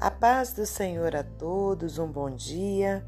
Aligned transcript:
A 0.00 0.10
paz 0.10 0.52
do 0.52 0.66
Senhor 0.66 1.16
a 1.16 1.22
todos, 1.22 1.98
um 1.98 2.06
bom 2.06 2.30
dia. 2.30 3.02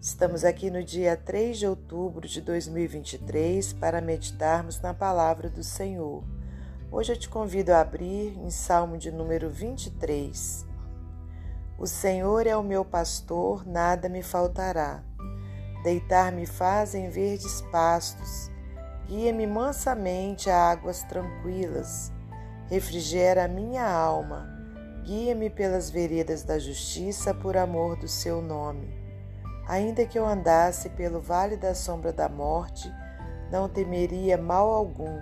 Estamos 0.00 0.44
aqui 0.44 0.70
no 0.70 0.84
dia 0.84 1.16
3 1.16 1.58
de 1.58 1.66
outubro 1.66 2.28
de 2.28 2.40
2023 2.40 3.72
para 3.72 4.00
meditarmos 4.00 4.80
na 4.80 4.94
palavra 4.94 5.50
do 5.50 5.64
Senhor. 5.64 6.22
Hoje 6.88 7.12
eu 7.12 7.18
te 7.18 7.28
convido 7.28 7.72
a 7.72 7.80
abrir 7.80 8.38
em 8.38 8.48
Salmo 8.48 8.96
de 8.96 9.10
número 9.10 9.50
23. 9.50 10.64
O 11.76 11.86
Senhor 11.86 12.46
é 12.46 12.56
o 12.56 12.62
meu 12.62 12.84
pastor, 12.84 13.66
nada 13.66 14.08
me 14.08 14.22
faltará. 14.22 15.02
Deitar-me 15.82 16.46
faz 16.46 16.94
em 16.94 17.08
verdes 17.08 17.60
pastos, 17.72 18.50
guia-me 19.08 19.46
mansamente 19.46 20.48
a 20.48 20.70
águas 20.70 21.02
tranquilas, 21.02 22.12
refrigera 22.70 23.46
a 23.46 23.48
minha 23.48 23.84
alma, 23.84 24.48
guia-me 25.02 25.50
pelas 25.50 25.90
veredas 25.90 26.44
da 26.44 26.56
justiça 26.56 27.34
por 27.34 27.56
amor 27.56 27.96
do 27.96 28.06
seu 28.06 28.40
nome. 28.40 28.94
Ainda 29.66 30.06
que 30.06 30.16
eu 30.16 30.24
andasse 30.24 30.88
pelo 30.90 31.18
vale 31.18 31.56
da 31.56 31.74
sombra 31.74 32.12
da 32.12 32.28
morte, 32.28 32.88
não 33.50 33.68
temeria 33.68 34.38
mal 34.38 34.70
algum, 34.70 35.18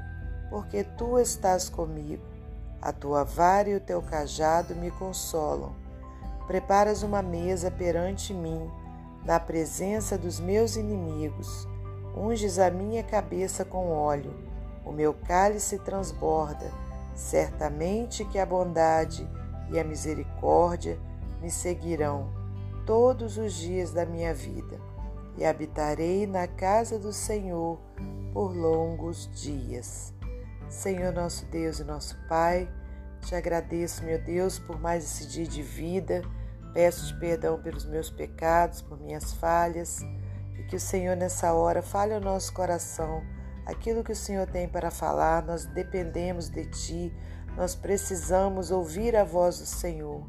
porque 0.51 0.85
tu 0.85 1.19
estás 1.19 1.71
comigo. 1.71 2.23
A 2.83 2.93
tua 2.93 3.25
vara 3.25 3.71
e 3.71 3.77
o 3.77 3.81
teu 3.81 4.03
cajado 4.03 4.75
me 4.75 4.91
consolam. 4.91 5.75
Preparas 6.47 7.03
uma 7.03 7.23
mesa 7.23 7.71
perante 7.71 8.35
mim, 8.35 8.71
na 9.25 9.41
presença 9.41 10.19
dos 10.19 10.39
meus 10.39 10.77
inimigos. 10.77 11.67
Unges 12.15 12.59
a 12.59 12.71
minha 12.71 13.03
cabeça 13.03 13.65
com 13.65 13.91
óleo, 13.91 14.35
o 14.85 14.93
meu 14.93 15.15
cálice 15.15 15.79
transborda. 15.79 16.71
Certamente 17.19 18.25
que 18.25 18.39
a 18.39 18.47
bondade 18.47 19.29
e 19.73 19.79
a 19.79 19.83
misericórdia 19.83 20.97
me 21.43 21.51
seguirão 21.51 22.33
todos 22.87 23.37
os 23.37 23.55
dias 23.55 23.93
da 23.93 24.07
minha 24.07 24.33
vida 24.33 24.81
e 25.37 25.45
habitarei 25.45 26.29
na 26.29 26.47
casa 26.47 26.97
do 26.97 27.13
Senhor 27.13 27.77
por 28.33 28.57
longos 28.57 29.29
dias. 29.35 30.15
Senhor 30.69 31.13
nosso 31.13 31.45
Deus 31.47 31.81
e 31.81 31.85
nosso 31.85 32.17
Pai, 32.29 32.71
te 33.21 33.35
agradeço, 33.35 34.05
meu 34.05 34.23
Deus, 34.23 34.61
por 34.61 34.79
mais 34.81 35.03
esse 35.03 35.27
dia 35.27 35.47
de 35.47 35.61
vida. 35.61 36.23
Peço-te 36.73 37.19
perdão 37.19 37.61
pelos 37.61 37.85
meus 37.85 38.11
pecados, 38.11 38.81
por 38.81 38.97
minhas 38.97 39.33
falhas, 39.33 39.99
e 40.57 40.63
que 40.69 40.77
o 40.77 40.81
Senhor 40.81 41.17
nessa 41.17 41.53
hora 41.53 41.83
fale 41.83 42.15
ao 42.15 42.21
nosso 42.21 42.55
coração 42.55 43.25
aquilo 43.69 44.03
que 44.03 44.13
o 44.13 44.17
Senhor 44.17 44.47
tem 44.49 44.69
para 44.69 44.91
falar. 44.91 45.45
Nós 45.45 45.65
dependemos 45.67 46.49
de 46.49 46.65
Ti, 46.67 47.15
nós 47.57 47.77
precisamos 47.77 48.73
ouvir 48.73 49.15
a 49.15 49.23
voz 49.23 49.59
do 49.61 49.67
Senhor. 49.67 50.29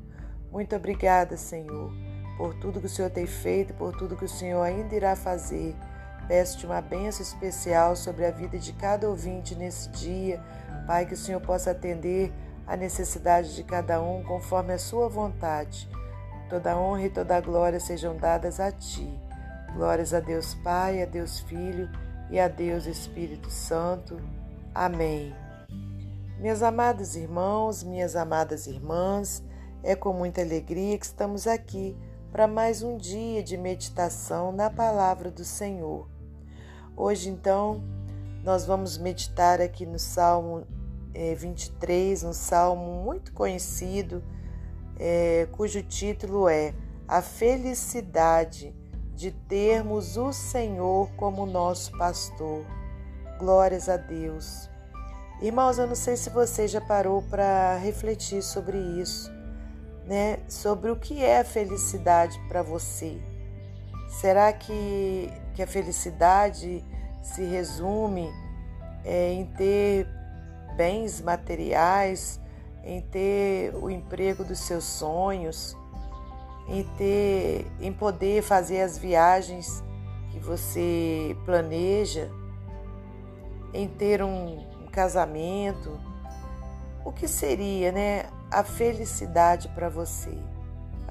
Muito 0.52 0.76
obrigada, 0.76 1.36
Senhor 1.38 1.92
por 2.40 2.54
tudo 2.54 2.80
que 2.80 2.86
o 2.86 2.90
Senhor 2.90 3.12
tem 3.12 3.28
feito, 3.28 3.74
por 3.74 3.94
tudo 3.94 4.16
que 4.16 4.24
o 4.24 4.30
Senhor 4.30 4.62
ainda 4.62 4.96
irá 4.96 5.14
fazer. 5.14 5.76
Peço-te 6.26 6.66
uma 6.66 6.80
bênção 6.80 7.22
especial 7.22 7.98
sobre 7.98 8.26
a 8.26 8.32
vida 8.32 8.58
de 8.58 8.72
cada 8.72 9.10
ouvinte 9.10 9.56
nesse 9.56 9.90
dia. 9.90 10.42
Pai, 10.88 11.06
que 11.06 11.16
o 11.16 11.18
Senhor 11.18 11.42
possa 11.42 11.72
atender 11.72 12.32
a 12.66 12.78
necessidade 12.78 13.54
de 13.54 13.64
cada 13.66 14.02
um 14.02 14.24
conforme 14.24 14.72
a 14.72 14.78
sua 14.78 15.10
vontade. 15.10 15.90
Toda 16.50 16.78
honra 16.78 17.08
e 17.08 17.10
toda 17.10 17.42
glória 17.42 17.78
sejam 17.78 18.16
dadas 18.16 18.58
a 18.62 18.72
ti. 18.72 19.20
Glórias 19.74 20.14
a 20.14 20.22
Deus 20.22 20.56
Pai, 20.56 21.04
a 21.04 21.06
Deus 21.06 21.42
Filho 21.42 21.90
e 22.30 22.40
a 22.40 22.48
Deus 22.48 22.86
Espírito 22.86 23.50
Santo. 23.50 24.20
Amém. 24.74 25.34
Meus 26.40 26.62
amados 26.62 27.16
irmãos, 27.16 27.84
minhas 27.84 28.16
amadas 28.16 28.68
irmãs, 28.68 29.44
é 29.84 29.96
com 29.96 30.14
muita 30.14 30.42
alegria 30.42 30.98
que 30.98 31.06
estamos 31.06 31.48
aqui 31.48 31.98
para 32.32 32.48
mais 32.48 32.84
um 32.84 32.96
dia 32.96 33.42
de 33.42 33.58
meditação 33.58 34.52
na 34.52 34.70
palavra 34.70 35.32
do 35.32 35.44
Senhor. 35.44 36.08
Hoje, 36.96 37.30
então, 37.30 37.84
nós 38.44 38.66
vamos 38.66 38.98
meditar 38.98 39.60
aqui 39.60 39.86
no 39.86 39.98
Salmo 39.98 40.66
é, 41.14 41.34
23, 41.34 42.24
um 42.24 42.34
salmo 42.34 43.04
muito 43.04 43.34
conhecido, 43.34 44.24
é, 44.98 45.48
cujo 45.52 45.82
título 45.82 46.48
é 46.48 46.74
A 47.08 47.22
Felicidade 47.22 48.76
de 49.20 49.32
Termos 49.32 50.16
o 50.16 50.32
Senhor 50.32 51.10
como 51.18 51.46
nosso 51.46 51.92
pastor. 51.98 52.66
Glórias 53.38 53.90
a 53.90 53.98
Deus. 53.98 54.70
Irmãos, 55.42 55.78
eu 55.78 55.86
não 55.86 55.96
sei 55.96 56.16
se 56.16 56.30
você 56.30 56.70
já 56.70 56.80
parou 56.80 57.22
para 57.24 57.76
refletir 57.76 58.42
sobre 58.42 58.78
isso 58.78 59.30
né, 60.10 60.40
sobre 60.48 60.90
o 60.90 60.96
que 60.96 61.22
é 61.24 61.40
a 61.40 61.44
felicidade 61.44 62.40
para 62.48 62.64
você. 62.64 63.22
Será 64.08 64.54
que, 64.54 65.30
que 65.54 65.62
a 65.62 65.68
felicidade 65.68 66.84
se 67.22 67.44
resume 67.44 68.28
é, 69.04 69.34
em 69.34 69.46
ter 69.46 70.08
bens 70.78 71.22
materiais, 71.22 72.40
em 72.84 73.02
ter 73.02 73.76
o 73.76 73.90
emprego 73.90 74.44
dos 74.46 74.60
seus 74.60 74.86
sonhos, 74.86 75.78
em 76.70 76.84
ter, 76.98 77.66
em 77.82 77.92
poder 77.92 78.44
fazer 78.44 78.82
as 78.82 78.98
viagens 78.98 79.84
que 80.32 80.40
você 80.40 81.36
planeja, 81.44 82.30
em 83.74 83.88
ter 83.88 84.22
um, 84.22 84.60
um 84.84 84.88
casamento? 84.92 86.00
O 87.04 87.12
que 87.12 87.28
seria, 87.28 87.92
né, 87.92 88.30
a 88.52 88.64
felicidade 88.64 89.68
para 89.70 89.90
você? 89.90 90.38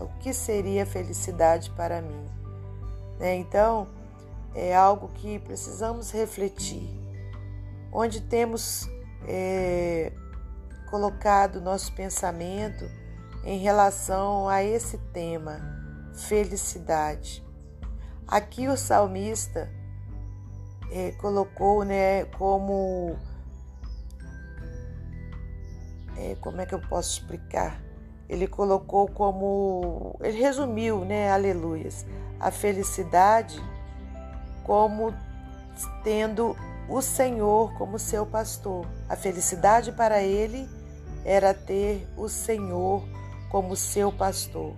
O 0.01 0.07
que 0.21 0.33
seria 0.33 0.87
felicidade 0.87 1.71
para 1.71 2.01
mim? 2.01 2.27
Né? 3.19 3.35
Então, 3.35 3.89
é 4.55 4.75
algo 4.75 5.09
que 5.09 5.41
precisamos 5.41 6.13
refletir. 6.13 6.89
Onde 7.93 8.21
temos 8.21 8.89
é, 9.27 10.13
colocado 10.89 11.61
nosso 11.61 11.93
pensamento 11.93 12.89
em 13.45 13.59
relação 13.59 14.49
a 14.49 14.63
esse 14.63 14.99
tema, 15.13 15.61
felicidade. 16.15 17.45
Aqui 18.27 18.69
o 18.69 18.77
salmista 18.77 19.71
é, 20.91 21.13
colocou 21.13 21.85
né, 21.85 22.25
como 22.37 23.17
é, 26.19 26.37
como 26.41 26.61
é 26.61 26.67
que 26.67 26.75
eu 26.75 26.81
posso 26.81 27.21
explicar? 27.21 27.81
Ele 28.29 28.47
colocou 28.47 29.09
como. 29.09 30.17
Ele 30.21 30.39
resumiu, 30.39 31.05
né? 31.05 31.31
Aleluias. 31.31 32.05
A 32.39 32.51
felicidade 32.51 33.59
como 34.65 35.15
tendo 36.05 36.57
o 36.89 37.01
Senhor 37.01 37.73
como 37.79 37.99
seu 37.99 38.27
pastor. 38.27 38.87
A 39.09 39.17
felicidade 39.17 39.93
para 39.93 40.23
ele 40.23 40.69
era 41.25 41.55
ter 41.55 42.07
o 42.17 42.29
Senhor 42.29 43.03
como 43.51 43.77
seu 43.77 44.13
pastor. 44.13 44.75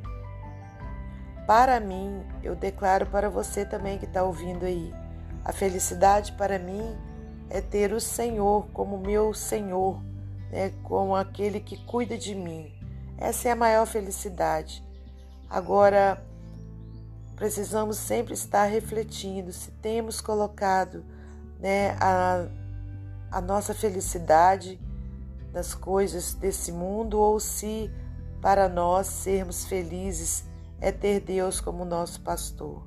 Para 1.47 1.81
mim, 1.81 2.25
eu 2.43 2.55
declaro 2.55 3.07
para 3.07 3.29
você 3.29 3.65
também 3.65 3.99
que 3.99 4.05
está 4.05 4.23
ouvindo 4.23 4.65
aí, 4.65 4.93
a 5.45 5.53
felicidade 5.53 6.33
para 6.33 6.59
mim 6.59 6.97
é 7.49 7.61
ter 7.61 7.93
o 7.93 8.01
Senhor 8.01 8.69
como 8.73 8.99
meu 8.99 9.35
Senhor, 9.35 10.01
né, 10.51 10.73
com 10.85 11.17
aquele 11.17 11.61
que 11.61 11.77
cuida 11.85 12.17
de 12.17 12.35
mim. 12.35 12.73
Essa 13.19 13.49
é 13.49 13.53
a 13.53 13.57
maior 13.57 13.87
felicidade. 13.87 14.85
Agora, 15.49 16.25
precisamos 17.35 17.97
sempre 17.97 18.35
estar 18.35 18.65
refletindo 18.65 19.53
se 19.53 19.71
temos 19.73 20.21
colocado 20.21 21.05
né, 21.59 21.97
a, 22.01 22.47
a 23.31 23.41
nossa 23.41 23.75
felicidade 23.75 24.81
nas 25.53 25.75
coisas 25.75 26.35
desse 26.35 26.71
mundo 26.71 27.19
ou 27.19 27.41
se 27.41 27.91
para 28.41 28.69
nós 28.69 29.07
sermos 29.07 29.65
felizes 29.65 30.45
é 30.81 30.91
ter 30.91 31.21
Deus 31.21 31.61
como 31.61 31.85
nosso 31.85 32.21
pastor. 32.21 32.83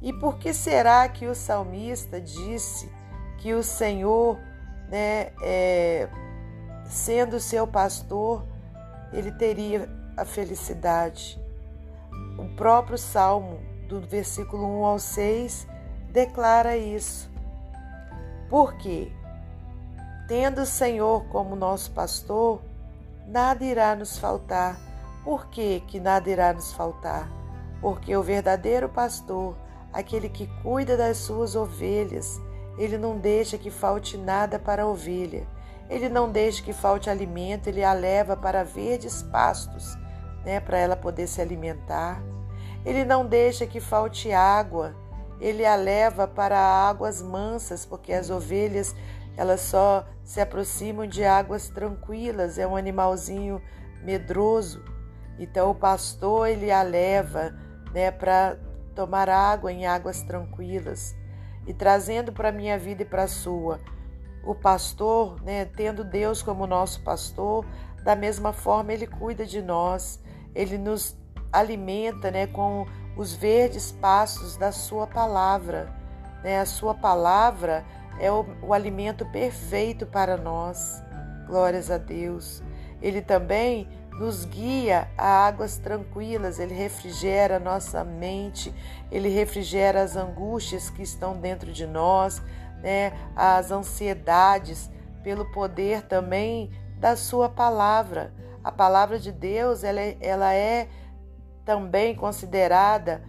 E 0.00 0.12
por 0.12 0.38
que 0.38 0.52
será 0.52 1.08
que 1.08 1.26
o 1.26 1.34
salmista 1.34 2.20
disse 2.20 2.90
que 3.38 3.54
o 3.54 3.62
Senhor 3.62 4.38
né, 4.92 5.32
é, 5.42 6.06
sendo 6.84 7.40
seu 7.40 7.66
pastor, 7.66 8.44
ele 9.10 9.32
teria 9.32 9.88
a 10.16 10.24
felicidade. 10.24 11.40
O 12.38 12.54
próprio 12.54 12.98
Salmo, 12.98 13.58
do 13.88 14.00
versículo 14.02 14.66
1 14.80 14.84
ao 14.84 14.98
6, 14.98 15.66
declara 16.10 16.76
isso. 16.76 17.30
Por 18.50 18.74
quê? 18.76 19.10
Tendo 20.28 20.60
o 20.60 20.66
Senhor 20.66 21.24
como 21.28 21.56
nosso 21.56 21.90
pastor, 21.92 22.60
nada 23.26 23.64
irá 23.64 23.94
nos 23.94 24.18
faltar. 24.18 24.76
Por 25.24 25.46
que, 25.46 25.80
que 25.80 26.00
nada 26.00 26.28
irá 26.28 26.52
nos 26.52 26.72
faltar? 26.72 27.28
Porque 27.80 28.16
o 28.16 28.22
verdadeiro 28.22 28.88
pastor, 28.88 29.56
aquele 29.92 30.28
que 30.28 30.46
cuida 30.62 30.96
das 30.96 31.18
suas 31.18 31.54
ovelhas, 31.54 32.40
ele 32.78 32.96
não 32.98 33.18
deixa 33.18 33.58
que 33.58 33.70
falte 33.70 34.16
nada 34.16 34.58
para 34.58 34.82
a 34.82 34.86
ovelha 34.86 35.46
Ele 35.90 36.08
não 36.08 36.30
deixa 36.30 36.62
que 36.62 36.72
falte 36.72 37.10
alimento, 37.10 37.68
ele 37.68 37.84
a 37.84 37.92
leva 37.92 38.36
para 38.36 38.64
verdes 38.64 39.22
pastos, 39.22 39.96
né, 40.44 40.58
para 40.58 40.78
ela 40.78 40.96
poder 40.96 41.26
se 41.26 41.40
alimentar. 41.40 42.22
Ele 42.84 43.04
não 43.04 43.26
deixa 43.26 43.66
que 43.66 43.78
falte 43.78 44.32
água, 44.32 44.94
ele 45.40 45.66
a 45.66 45.76
leva 45.76 46.26
para 46.26 46.58
águas 46.58 47.20
mansas, 47.20 47.84
porque 47.84 48.12
as 48.12 48.30
ovelhas 48.30 48.94
elas 49.36 49.60
só 49.60 50.04
se 50.24 50.40
aproximam 50.40 51.06
de 51.06 51.24
águas 51.24 51.68
tranquilas, 51.68 52.58
é 52.58 52.66
um 52.66 52.76
animalzinho 52.76 53.60
medroso. 54.02 54.82
Então 55.38 55.70
o 55.70 55.74
pastor 55.74 56.48
ele 56.48 56.70
a 56.70 56.82
leva, 56.82 57.54
né, 57.92 58.10
para 58.10 58.56
tomar 58.94 59.28
água 59.28 59.72
em 59.72 59.86
águas 59.86 60.22
tranquilas 60.22 61.14
e 61.66 61.72
trazendo 61.72 62.32
para 62.32 62.48
a 62.50 62.52
minha 62.52 62.78
vida 62.78 63.02
e 63.02 63.06
para 63.06 63.24
a 63.24 63.28
sua. 63.28 63.80
O 64.44 64.54
pastor, 64.54 65.40
né, 65.42 65.64
tendo 65.64 66.04
Deus 66.04 66.42
como 66.42 66.66
nosso 66.66 67.02
pastor, 67.02 67.64
da 68.02 68.16
mesma 68.16 68.52
forma 68.52 68.92
ele 68.92 69.06
cuida 69.06 69.46
de 69.46 69.62
nós, 69.62 70.20
ele 70.54 70.76
nos 70.76 71.16
alimenta 71.52 72.30
né, 72.30 72.46
com 72.46 72.86
os 73.16 73.34
verdes 73.34 73.92
pastos 73.92 74.56
da 74.56 74.72
sua 74.72 75.06
palavra. 75.06 75.94
Né? 76.42 76.58
A 76.58 76.66
sua 76.66 76.94
palavra 76.94 77.84
é 78.22 78.30
o, 78.30 78.46
o 78.62 78.72
alimento 78.72 79.26
perfeito 79.26 80.06
para 80.06 80.36
nós. 80.36 81.02
Glórias 81.48 81.90
a 81.90 81.98
Deus. 81.98 82.62
Ele 83.02 83.20
também 83.20 83.88
nos 84.12 84.44
guia 84.44 85.08
a 85.18 85.46
águas 85.46 85.76
tranquilas, 85.76 86.60
ele 86.60 86.72
refrigera 86.72 87.58
nossa 87.58 88.04
mente, 88.04 88.72
ele 89.10 89.28
refrigera 89.28 90.02
as 90.02 90.14
angústias 90.16 90.88
que 90.88 91.02
estão 91.02 91.36
dentro 91.36 91.72
de 91.72 91.84
nós, 91.84 92.40
né, 92.80 93.12
as 93.34 93.72
ansiedades, 93.72 94.88
pelo 95.24 95.50
poder 95.50 96.02
também 96.02 96.70
da 97.00 97.16
sua 97.16 97.48
palavra. 97.48 98.32
A 98.62 98.70
palavra 98.70 99.18
de 99.18 99.32
Deus, 99.32 99.82
ela 99.82 100.00
é, 100.00 100.16
ela 100.20 100.54
é 100.54 100.88
também 101.64 102.14
considerada 102.14 103.24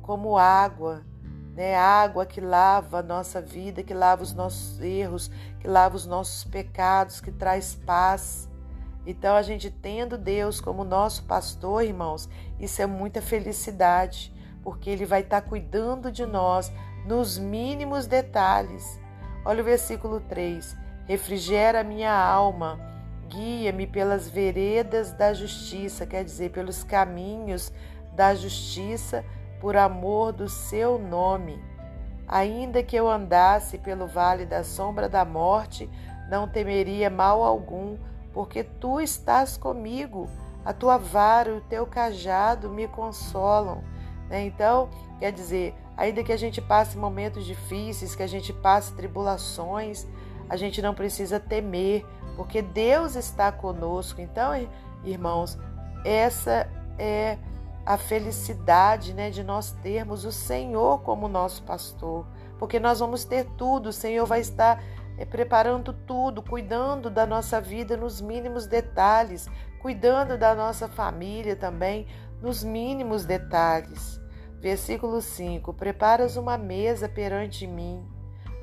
como 0.00 0.38
água, 0.38 1.04
né? 1.54 1.74
Água 1.76 2.26
que 2.26 2.40
lava 2.40 2.98
a 2.98 3.02
nossa 3.02 3.40
vida, 3.40 3.82
que 3.82 3.94
lava 3.94 4.22
os 4.22 4.32
nossos 4.32 4.80
erros, 4.80 5.30
que 5.60 5.68
lava 5.68 5.96
os 5.96 6.06
nossos 6.06 6.44
pecados, 6.44 7.20
que 7.20 7.30
traz 7.30 7.74
paz. 7.74 8.48
Então, 9.06 9.34
a 9.34 9.42
gente 9.42 9.70
tendo 9.70 10.16
Deus 10.16 10.60
como 10.60 10.84
nosso 10.84 11.24
pastor, 11.24 11.84
irmãos, 11.84 12.28
isso 12.58 12.80
é 12.80 12.86
muita 12.86 13.20
felicidade, 13.20 14.32
porque 14.62 14.88
Ele 14.90 15.04
vai 15.04 15.22
estar 15.22 15.42
cuidando 15.42 16.10
de 16.10 16.24
nós 16.24 16.72
nos 17.04 17.36
mínimos 17.36 18.06
detalhes. 18.06 19.00
Olha 19.44 19.60
o 19.60 19.64
versículo 19.64 20.20
3: 20.20 20.76
refrigera 21.06 21.82
minha 21.82 22.14
alma, 22.14 22.78
guia-me 23.28 23.86
pelas 23.86 24.28
veredas 24.28 25.12
da 25.12 25.34
justiça, 25.34 26.06
quer 26.06 26.24
dizer, 26.24 26.50
pelos 26.50 26.84
caminhos 26.84 27.72
da 28.14 28.34
justiça, 28.34 29.24
por 29.62 29.76
amor 29.76 30.32
do 30.32 30.48
seu 30.48 30.98
nome. 30.98 31.64
Ainda 32.26 32.82
que 32.82 32.96
eu 32.96 33.08
andasse 33.08 33.78
pelo 33.78 34.08
vale 34.08 34.44
da 34.44 34.64
sombra 34.64 35.08
da 35.08 35.24
morte, 35.24 35.88
não 36.28 36.48
temeria 36.48 37.08
mal 37.08 37.44
algum 37.44 37.96
porque 38.34 38.64
tu 38.64 39.00
estás 39.00 39.56
comigo, 39.56 40.28
a 40.64 40.72
tua 40.72 40.98
vara 40.98 41.50
e 41.50 41.58
o 41.58 41.60
teu 41.60 41.86
cajado 41.86 42.68
me 42.70 42.88
consolam. 42.88 43.84
Né? 44.28 44.46
Então, 44.46 44.88
quer 45.20 45.30
dizer, 45.30 45.76
ainda 45.96 46.24
que 46.24 46.32
a 46.32 46.36
gente 46.36 46.60
passe 46.60 46.98
momentos 46.98 47.44
difíceis, 47.44 48.16
que 48.16 48.22
a 48.24 48.26
gente 48.26 48.52
passe 48.52 48.92
tribulações, 48.94 50.08
a 50.48 50.56
gente 50.56 50.82
não 50.82 50.92
precisa 50.92 51.38
temer, 51.38 52.04
porque 52.36 52.62
Deus 52.62 53.14
está 53.14 53.52
conosco. 53.52 54.20
Então, 54.20 54.50
irmãos, 55.04 55.56
essa 56.04 56.68
é 56.98 57.38
a 57.84 57.96
felicidade 57.96 59.12
né, 59.12 59.30
de 59.30 59.42
nós 59.42 59.72
termos 59.82 60.24
o 60.24 60.32
Senhor 60.32 61.00
como 61.02 61.28
nosso 61.28 61.62
pastor, 61.64 62.26
porque 62.58 62.78
nós 62.78 63.00
vamos 63.00 63.24
ter 63.24 63.44
tudo, 63.56 63.88
o 63.88 63.92
Senhor 63.92 64.24
vai 64.26 64.40
estar 64.40 64.82
é, 65.18 65.24
preparando 65.24 65.92
tudo, 65.92 66.42
cuidando 66.42 67.10
da 67.10 67.26
nossa 67.26 67.60
vida 67.60 67.96
nos 67.96 68.20
mínimos 68.20 68.66
detalhes, 68.66 69.48
cuidando 69.80 70.38
da 70.38 70.54
nossa 70.54 70.88
família 70.88 71.56
também 71.56 72.06
nos 72.40 72.62
mínimos 72.62 73.24
detalhes. 73.24 74.20
Versículo 74.60 75.20
5: 75.20 75.74
Preparas 75.74 76.36
uma 76.36 76.56
mesa 76.56 77.08
perante 77.08 77.66
mim, 77.66 78.06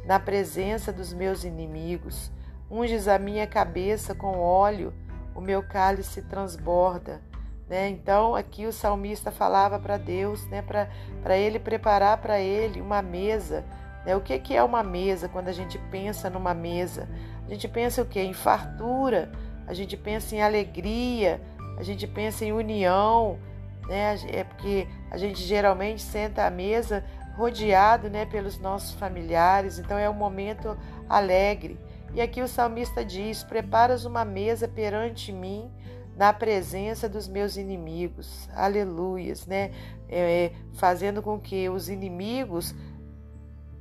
na 0.06 0.18
presença 0.19 0.94
dos 0.94 1.13
meus 1.13 1.44
inimigos, 1.44 2.31
unges 2.71 3.07
a 3.07 3.19
minha 3.19 3.45
cabeça 3.45 4.16
com 4.16 4.39
óleo, 4.39 4.94
o 5.36 5.42
meu 5.42 5.62
cálice 5.62 6.21
transborda. 6.21 7.21
Né? 7.69 7.89
Então, 7.89 8.36
aqui 8.36 8.66
o 8.66 8.74
salmista 8.74 9.31
falava 9.31 9.77
para 9.80 9.98
Deus, 9.98 10.45
né? 10.48 10.63
para 10.63 11.38
ele 11.38 11.60
preparar 11.60 12.18
para 12.18 12.39
ele 12.39 12.81
uma 12.81 13.01
mesa 13.01 13.63
né? 14.06 14.16
O 14.16 14.21
que 14.21 14.56
é 14.56 14.63
uma 14.63 14.83
mesa 14.83 15.27
quando 15.27 15.50
a 15.50 15.54
gente 15.54 15.77
pensa 15.92 16.30
numa 16.30 16.54
mesa? 16.54 17.07
A 17.45 17.50
gente 17.50 17.68
pensa 17.68 18.01
o 18.01 18.06
quê? 18.06 18.21
Em 18.21 18.33
fartura, 18.33 19.31
a 19.68 19.74
gente 19.74 19.98
pensa 19.98 20.36
em 20.36 20.42
alegria, 20.42 21.42
a 21.77 21.83
gente 21.83 22.07
pensa 22.07 22.45
em 22.45 22.51
união, 22.51 23.39
né? 23.88 24.16
É 24.31 24.44
porque 24.44 24.88
a 25.12 25.18
gente 25.18 25.42
geralmente 25.44 26.01
senta 26.01 26.45
à 26.45 26.50
mesa 26.50 27.04
rodeado, 27.36 28.10
né, 28.10 28.25
pelos 28.25 28.60
nossos 28.60 28.94
familiares, 28.95 29.80
então 29.80 29.98
é 29.98 30.10
um 30.10 30.13
momento 30.13 30.77
alegre. 31.07 31.80
E 32.13 32.19
aqui 32.19 32.42
o 32.42 32.48
salmista 32.48 33.06
diz: 33.06 33.44
Preparas 33.44 34.06
uma 34.06 34.25
mesa 34.25 34.68
perante 34.68 35.31
mim 35.31 35.71
na 36.19 36.33
presença 36.33 37.07
dos 37.07 37.30
meus 37.30 37.56
inimigos. 37.56 38.50
Aleluias, 38.54 39.48
né? 39.48 39.71
É, 40.10 40.51
fazendo 40.74 41.21
com 41.21 41.39
que 41.39 41.69
os 41.69 41.88
inimigos 41.88 42.75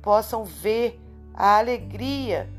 possam 0.01 0.45
ver 0.45 0.97
a 1.33 1.57
alegria 1.57 2.49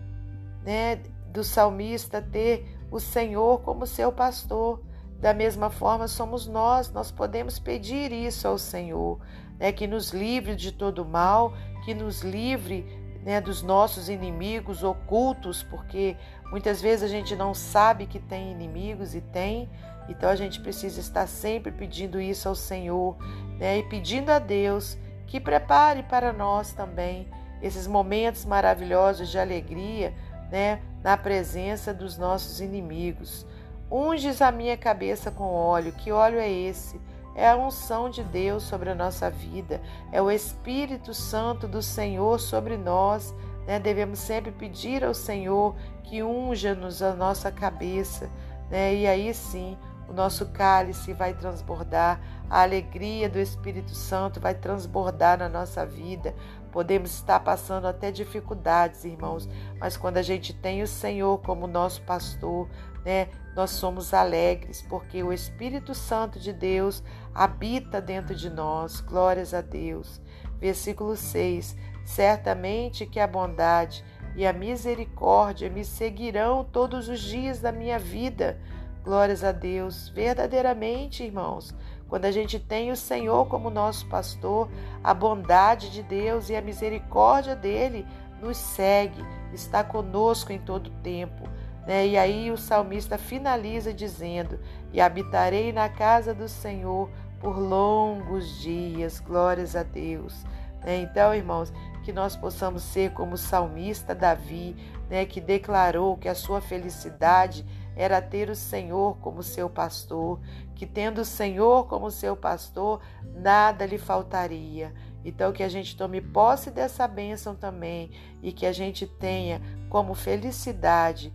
né, 0.62 0.96
do 1.32 1.42
salmista 1.42 2.20
ter 2.20 2.78
o 2.90 3.00
Senhor 3.00 3.62
como 3.62 3.86
seu 3.86 4.12
pastor. 4.12 4.82
Da 5.18 5.32
mesma 5.32 5.70
forma, 5.70 6.06
somos 6.06 6.46
nós, 6.46 6.92
nós 6.92 7.10
podemos 7.10 7.58
pedir 7.58 8.12
isso 8.12 8.46
ao 8.46 8.58
Senhor, 8.58 9.18
né, 9.58 9.72
que 9.72 9.86
nos 9.86 10.10
livre 10.10 10.54
de 10.54 10.72
todo 10.72 11.06
mal, 11.06 11.54
que 11.86 11.94
nos 11.94 12.20
livre 12.20 12.84
né, 13.24 13.40
dos 13.40 13.62
nossos 13.62 14.08
inimigos 14.08 14.82
ocultos, 14.82 15.62
porque 15.62 16.16
muitas 16.50 16.80
vezes 16.80 17.04
a 17.04 17.08
gente 17.08 17.36
não 17.36 17.54
sabe 17.54 18.06
que 18.06 18.18
tem 18.18 18.50
inimigos 18.50 19.14
e 19.14 19.20
tem, 19.20 19.68
então 20.08 20.30
a 20.30 20.36
gente 20.36 20.60
precisa 20.60 21.00
estar 21.00 21.26
sempre 21.26 21.70
pedindo 21.70 22.20
isso 22.20 22.48
ao 22.48 22.54
Senhor 22.54 23.16
né, 23.58 23.78
e 23.78 23.82
pedindo 23.84 24.30
a 24.30 24.38
Deus 24.38 24.96
que 25.26 25.38
prepare 25.38 26.02
para 26.02 26.32
nós 26.32 26.72
também 26.72 27.28
esses 27.62 27.86
momentos 27.86 28.44
maravilhosos 28.44 29.28
de 29.28 29.38
alegria, 29.38 30.14
né, 30.50 30.80
na 31.02 31.16
presença 31.16 31.94
dos 31.94 32.18
nossos 32.18 32.60
inimigos. 32.60 33.46
Unges 33.90 34.40
a 34.40 34.50
minha 34.50 34.76
cabeça 34.76 35.30
com 35.30 35.44
óleo. 35.44 35.92
Que 35.92 36.10
óleo 36.10 36.38
é 36.38 36.50
esse? 36.50 37.00
É 37.34 37.48
a 37.48 37.56
unção 37.56 38.10
de 38.10 38.22
Deus 38.22 38.62
sobre 38.62 38.90
a 38.90 38.94
nossa 38.94 39.30
vida, 39.30 39.80
é 40.10 40.20
o 40.20 40.30
Espírito 40.30 41.14
Santo 41.14 41.68
do 41.68 41.82
Senhor 41.82 42.40
sobre 42.40 42.76
nós. 42.76 43.34
Né? 43.66 43.78
Devemos 43.78 44.18
sempre 44.18 44.50
pedir 44.50 45.04
ao 45.04 45.14
Senhor 45.14 45.74
que 46.02 46.22
unja-nos 46.22 47.02
a 47.02 47.14
nossa 47.14 47.52
cabeça, 47.52 48.28
né? 48.70 48.94
e 48.94 49.06
aí 49.06 49.32
sim 49.32 49.78
o 50.10 50.12
nosso 50.12 50.46
cálice 50.46 51.12
vai 51.12 51.32
transbordar, 51.32 52.20
a 52.50 52.62
alegria 52.62 53.28
do 53.28 53.38
Espírito 53.38 53.94
Santo 53.94 54.40
vai 54.40 54.54
transbordar 54.54 55.38
na 55.38 55.48
nossa 55.48 55.86
vida. 55.86 56.34
Podemos 56.72 57.12
estar 57.14 57.38
passando 57.38 57.86
até 57.86 58.10
dificuldades, 58.10 59.04
irmãos, 59.04 59.48
mas 59.78 59.96
quando 59.96 60.16
a 60.16 60.22
gente 60.22 60.52
tem 60.52 60.82
o 60.82 60.86
Senhor 60.86 61.38
como 61.42 61.68
nosso 61.68 62.02
pastor, 62.02 62.68
né, 63.04 63.28
nós 63.54 63.70
somos 63.70 64.12
alegres, 64.14 64.82
porque 64.82 65.22
o 65.22 65.32
Espírito 65.32 65.94
Santo 65.94 66.38
de 66.38 66.52
Deus 66.52 67.02
habita 67.34 68.00
dentro 68.00 68.34
de 68.34 68.50
nós. 68.50 69.00
Glórias 69.00 69.54
a 69.54 69.60
Deus. 69.60 70.20
Versículo 70.58 71.16
6: 71.16 71.76
Certamente 72.04 73.06
que 73.06 73.20
a 73.20 73.26
bondade 73.26 74.04
e 74.36 74.46
a 74.46 74.52
misericórdia 74.52 75.68
me 75.68 75.84
seguirão 75.84 76.64
todos 76.64 77.08
os 77.08 77.20
dias 77.20 77.60
da 77.60 77.72
minha 77.72 77.98
vida 77.98 78.60
Glórias 79.02 79.42
a 79.42 79.50
Deus. 79.50 80.10
Verdadeiramente, 80.10 81.24
irmãos, 81.24 81.74
quando 82.08 82.26
a 82.26 82.30
gente 82.30 82.58
tem 82.58 82.90
o 82.90 82.96
Senhor 82.96 83.46
como 83.46 83.70
nosso 83.70 84.06
pastor, 84.08 84.68
a 85.02 85.14
bondade 85.14 85.90
de 85.90 86.02
Deus 86.02 86.50
e 86.50 86.56
a 86.56 86.60
misericórdia 86.60 87.56
dele 87.56 88.06
nos 88.42 88.58
segue, 88.58 89.24
está 89.54 89.82
conosco 89.82 90.52
em 90.52 90.58
todo 90.58 90.90
tempo. 91.02 91.48
Né? 91.86 92.08
E 92.08 92.18
aí 92.18 92.50
o 92.50 92.56
salmista 92.56 93.18
finaliza 93.18 93.92
dizendo: 93.92 94.58
E 94.92 95.00
habitarei 95.00 95.72
na 95.72 95.88
casa 95.88 96.34
do 96.34 96.48
Senhor 96.48 97.10
por 97.40 97.58
longos 97.58 98.60
dias. 98.60 99.20
Glórias 99.20 99.74
a 99.74 99.82
Deus. 99.82 100.44
Né? 100.84 100.98
Então, 101.02 101.34
irmãos, 101.34 101.72
que 102.02 102.12
nós 102.12 102.36
possamos 102.36 102.82
ser 102.82 103.12
como 103.12 103.34
o 103.34 103.38
salmista 103.38 104.14
Davi, 104.14 104.76
né, 105.08 105.24
que 105.24 105.40
declarou 105.40 106.16
que 106.16 106.28
a 106.28 106.34
sua 106.34 106.60
felicidade 106.60 107.64
era 107.94 108.22
ter 108.22 108.48
o 108.48 108.56
Senhor 108.56 109.18
como 109.18 109.42
seu 109.42 109.68
pastor, 109.68 110.40
que 110.74 110.86
tendo 110.86 111.20
o 111.20 111.24
Senhor 111.24 111.86
como 111.86 112.10
seu 112.10 112.36
pastor, 112.36 113.00
nada 113.34 113.84
lhe 113.84 113.98
faltaria. 113.98 114.94
Então, 115.22 115.52
que 115.52 115.62
a 115.62 115.68
gente 115.68 115.96
tome 115.96 116.20
posse 116.20 116.70
dessa 116.70 117.06
bênção 117.06 117.54
também 117.54 118.10
e 118.42 118.52
que 118.52 118.64
a 118.64 118.72
gente 118.72 119.06
tenha 119.06 119.60
como 119.90 120.14
felicidade 120.14 121.32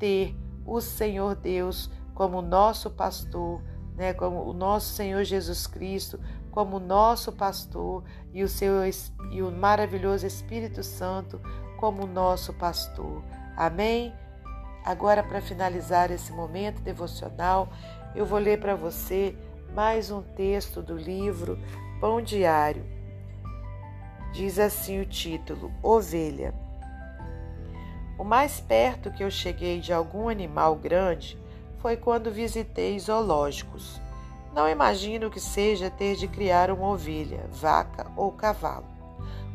ter 0.00 0.34
o 0.66 0.80
Senhor 0.80 1.36
Deus 1.36 1.90
como 2.14 2.42
nosso 2.42 2.90
pastor, 2.90 3.62
né, 3.94 4.12
como 4.12 4.42
o 4.42 4.52
nosso 4.52 4.94
Senhor 4.94 5.22
Jesus 5.22 5.66
Cristo, 5.66 6.18
como 6.50 6.80
nosso 6.80 7.30
pastor 7.30 8.02
e 8.32 8.42
o 8.42 8.48
seu 8.48 8.72
e 9.30 9.42
o 9.42 9.50
maravilhoso 9.52 10.26
Espírito 10.26 10.82
Santo 10.82 11.40
como 11.78 12.06
nosso 12.06 12.52
pastor. 12.54 13.22
Amém. 13.56 14.12
Agora 14.84 15.22
para 15.22 15.40
finalizar 15.40 16.10
esse 16.10 16.32
momento 16.32 16.80
devocional, 16.80 17.68
eu 18.14 18.24
vou 18.24 18.38
ler 18.38 18.58
para 18.58 18.74
você 18.74 19.36
mais 19.74 20.10
um 20.10 20.22
texto 20.22 20.82
do 20.82 20.96
livro 20.96 21.58
Pão 22.00 22.20
Diário. 22.20 22.84
Diz 24.32 24.58
assim 24.58 25.00
o 25.00 25.06
título: 25.06 25.70
Ovelha. 25.82 26.69
O 28.20 28.24
mais 28.24 28.60
perto 28.60 29.10
que 29.10 29.24
eu 29.24 29.30
cheguei 29.30 29.80
de 29.80 29.94
algum 29.94 30.28
animal 30.28 30.76
grande 30.76 31.38
foi 31.78 31.96
quando 31.96 32.30
visitei 32.30 32.98
zoológicos. 32.98 33.98
Não 34.54 34.68
imagino 34.68 35.30
que 35.30 35.40
seja 35.40 35.88
ter 35.88 36.16
de 36.16 36.28
criar 36.28 36.70
uma 36.70 36.90
ovelha, 36.90 37.46
vaca 37.50 38.12
ou 38.14 38.30
cavalo. 38.30 38.84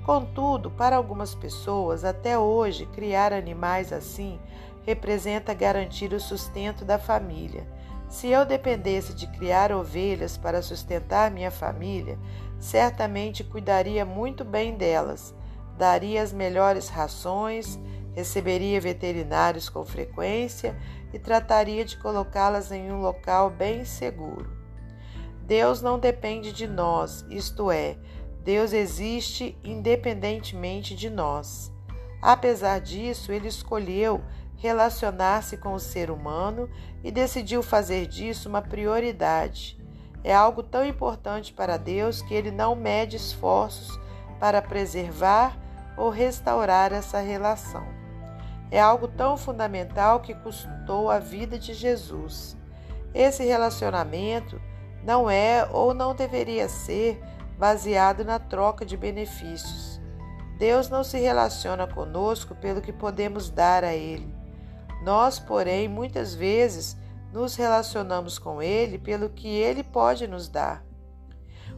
Contudo, 0.03 0.71
para 0.71 0.95
algumas 0.95 1.35
pessoas, 1.35 2.03
até 2.03 2.39
hoje, 2.39 2.87
criar 2.87 3.31
animais 3.31 3.93
assim 3.93 4.39
representa 4.83 5.53
garantir 5.53 6.11
o 6.11 6.19
sustento 6.19 6.83
da 6.83 6.97
família. 6.97 7.67
Se 8.09 8.29
eu 8.29 8.47
dependesse 8.47 9.13
de 9.13 9.27
criar 9.27 9.71
ovelhas 9.71 10.37
para 10.37 10.63
sustentar 10.63 11.29
minha 11.29 11.51
família, 11.51 12.17
certamente 12.59 13.43
cuidaria 13.43 14.03
muito 14.03 14.43
bem 14.43 14.75
delas, 14.75 15.35
daria 15.77 16.23
as 16.23 16.33
melhores 16.33 16.89
rações, 16.89 17.77
receberia 18.15 18.79
veterinários 18.79 19.69
com 19.69 19.85
frequência 19.85 20.75
e 21.13 21.19
trataria 21.19 21.83
de 21.83 21.97
colocá-las 21.97 22.71
em 22.71 22.91
um 22.91 23.01
local 23.01 23.49
bem 23.49 23.83
seguro. 23.83 24.49
Deus 25.43 25.81
não 25.81 25.99
depende 25.99 26.51
de 26.51 26.65
nós, 26.65 27.25
isto 27.29 27.69
é, 27.69 27.97
Deus 28.43 28.73
existe 28.73 29.57
independentemente 29.63 30.95
de 30.95 31.09
nós. 31.09 31.71
Apesar 32.21 32.79
disso, 32.79 33.31
ele 33.31 33.47
escolheu 33.47 34.23
relacionar-se 34.57 35.57
com 35.57 35.73
o 35.73 35.79
ser 35.79 36.09
humano 36.09 36.69
e 37.03 37.11
decidiu 37.11 37.61
fazer 37.61 38.07
disso 38.07 38.49
uma 38.49 38.61
prioridade. 38.61 39.77
É 40.23 40.33
algo 40.33 40.63
tão 40.63 40.83
importante 40.83 41.53
para 41.53 41.77
Deus 41.77 42.21
que 42.21 42.33
ele 42.33 42.49
não 42.49 42.75
mede 42.75 43.15
esforços 43.15 43.99
para 44.39 44.61
preservar 44.61 45.55
ou 45.97 46.09
restaurar 46.09 46.91
essa 46.91 47.19
relação. 47.19 47.94
É 48.71 48.79
algo 48.79 49.07
tão 49.07 49.37
fundamental 49.37 50.19
que 50.19 50.33
custou 50.33 51.09
a 51.09 51.19
vida 51.19 51.57
de 51.57 51.73
Jesus. 51.73 52.57
Esse 53.13 53.43
relacionamento 53.43 54.59
não 55.03 55.29
é 55.29 55.67
ou 55.71 55.93
não 55.93 56.15
deveria 56.15 56.67
ser 56.67 57.21
baseado 57.57 58.25
na 58.25 58.39
troca 58.39 58.85
de 58.85 58.97
benefícios. 58.97 60.01
Deus 60.57 60.89
não 60.89 61.03
se 61.03 61.19
relaciona 61.19 61.85
conosco 61.85 62.55
pelo 62.55 62.81
que 62.81 62.91
podemos 62.91 63.49
dar 63.49 63.83
a 63.83 63.93
Ele. 63.93 64.33
Nós, 65.03 65.39
porém, 65.39 65.87
muitas 65.87 66.33
vezes 66.33 66.97
nos 67.31 67.55
relacionamos 67.55 68.39
com 68.39 68.61
Ele 68.61 68.97
pelo 68.97 69.29
que 69.29 69.47
Ele 69.47 69.83
pode 69.83 70.27
nos 70.27 70.47
dar. 70.47 70.83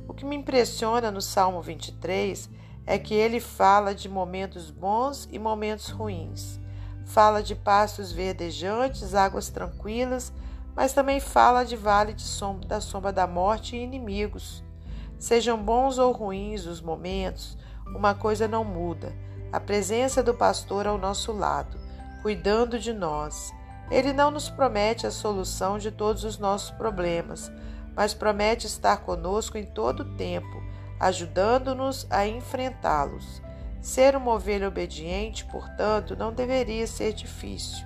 O 0.08 0.14
que 0.14 0.24
me 0.26 0.36
impressiona 0.36 1.12
no 1.12 1.22
Salmo 1.22 1.62
23 1.62 2.50
é 2.86 2.98
que 2.98 3.14
ele 3.14 3.42
fala 3.42 3.94
de 3.94 4.08
momentos 4.08 4.72
bons 4.72 5.28
e 5.30 5.38
momentos 5.38 5.90
ruins. 5.90 6.60
Fala 7.08 7.42
de 7.42 7.56
pastos 7.56 8.12
verdejantes, 8.12 9.16
águas 9.16 9.50
tranquilas, 9.50 10.34
mas 10.76 10.92
também 10.94 11.20
fala 11.20 11.64
de 11.64 11.76
vale 11.76 12.14
de 12.14 12.22
sombra, 12.22 12.68
da 12.68 12.82
sombra 12.82 13.14
da 13.14 13.26
morte 13.26 13.76
e 13.76 13.82
inimigos. 13.82 14.64
Sejam 15.18 15.58
bons 15.58 15.98
ou 15.98 16.12
ruins 16.12 16.66
os 16.66 16.82
momentos, 16.82 17.58
uma 17.88 18.14
coisa 18.14 18.48
não 18.48 18.64
muda: 18.64 19.16
a 19.52 19.60
presença 19.60 20.22
do 20.22 20.34
pastor 20.34 20.86
ao 20.86 20.98
nosso 20.98 21.32
lado, 21.32 21.80
cuidando 22.22 22.78
de 22.78 22.94
nós. 22.94 23.54
Ele 23.90 24.12
não 24.12 24.30
nos 24.30 24.50
promete 24.50 25.08
a 25.08 25.12
solução 25.12 25.78
de 25.78 25.90
todos 25.92 26.26
os 26.26 26.38
nossos 26.38 26.72
problemas, 26.72 27.50
mas 27.96 28.14
promete 28.14 28.68
estar 28.68 28.98
conosco 28.98 29.58
em 29.58 29.66
todo 29.66 30.02
o 30.02 30.18
tempo, 30.18 30.62
ajudando-nos 31.00 32.06
a 32.10 32.28
enfrentá-los. 32.28 33.42
Ser 33.82 34.16
uma 34.16 34.34
ovelha 34.34 34.68
obediente, 34.68 35.46
portanto, 35.46 36.16
não 36.16 36.34
deveria 36.34 36.88
ser 36.88 37.14
difícil. 37.14 37.86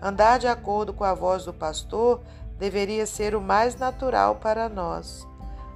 Andar 0.00 0.38
de 0.38 0.46
acordo 0.46 0.92
com 0.92 1.04
a 1.04 1.14
voz 1.14 1.44
do 1.44 1.52
pastor 1.52 2.22
deveria 2.58 3.06
ser 3.06 3.34
o 3.34 3.40
mais 3.40 3.76
natural 3.76 4.36
para 4.36 4.68
nós. 4.68 5.26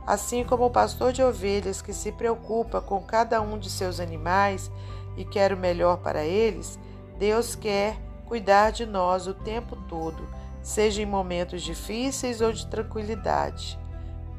Assim 0.07 0.45
como 0.45 0.67
o 0.67 0.71
pastor 0.71 1.13
de 1.13 1.23
ovelhas 1.23 1.81
que 1.81 1.93
se 1.93 2.11
preocupa 2.13 2.81
com 2.81 3.01
cada 3.03 3.41
um 3.41 3.59
de 3.59 3.71
seus 3.71 4.01
animais 4.01 4.71
e 5.17 5.25
quer 5.25 5.53
o 5.53 5.57
melhor 5.57 5.99
para 5.99 6.25
eles, 6.25 6.79
Deus 7.19 7.55
quer 7.55 7.97
cuidar 8.27 8.71
de 8.71 8.87
nós 8.87 9.27
o 9.27 9.35
tempo 9.35 9.77
todo, 9.89 10.27
seja 10.63 11.03
em 11.03 11.07
momentos 11.07 11.63
difíceis 11.63 12.41
ou 12.41 12.53
de 12.53 12.67
tranquilidade. 12.67 13.79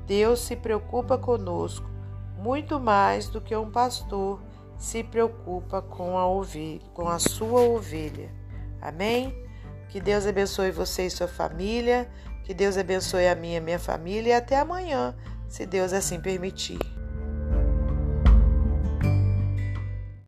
Deus 0.06 0.40
se 0.40 0.56
preocupa 0.56 1.18
conosco 1.18 1.90
muito 2.38 2.80
mais 2.80 3.30
do 3.30 3.40
que 3.40 3.56
um 3.56 3.70
pastor 3.70 4.40
se 4.82 5.04
preocupa 5.04 5.80
com 5.80 6.18
a 6.18 6.28
ovelha, 6.28 6.82
com 6.96 7.08
a 7.08 7.20
sua 7.20 7.62
ovelha. 7.62 8.32
Amém? 8.82 9.32
Que 9.90 10.02
Deus 10.02 10.26
abençoe 10.26 10.72
você 10.72 11.06
e 11.06 11.12
sua 11.12 11.28
família. 11.28 12.10
Que 12.44 12.52
Deus 12.52 12.76
abençoe 12.78 13.28
a 13.28 13.36
minha 13.36 13.58
e 13.58 13.62
minha 13.62 13.78
família. 13.78 14.32
E 14.32 14.34
até 14.34 14.58
amanhã, 14.58 15.16
se 15.48 15.68
Deus 15.68 15.94
assim 15.94 16.20
permitir. 16.20 16.80